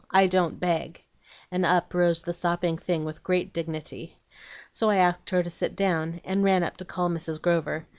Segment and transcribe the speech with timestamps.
[0.09, 1.03] I don't beg.'
[1.51, 4.17] And up rose the sopping thing with great dignity.
[4.71, 7.39] "So I asked her to sit down, and ran up to call Mrs.
[7.39, 7.85] Grover.